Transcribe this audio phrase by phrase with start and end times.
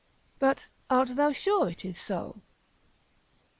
[0.39, 2.41] But art thou sure it is so?